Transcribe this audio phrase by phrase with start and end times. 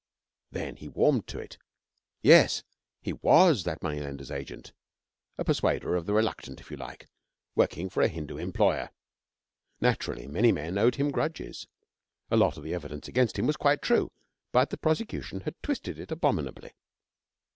[0.49, 1.59] Then he warmed to it.
[2.23, 2.63] Yes,
[3.03, 4.73] he was that money lender's agent
[5.37, 7.07] a persuader of the reluctant, if you like
[7.53, 8.89] working for a Hindu employer.
[9.79, 11.67] Naturally, many men owed him grudges.
[12.31, 14.11] A lot of the evidence against him was quite true,
[14.51, 16.71] but the prosecution had twisted it abominably.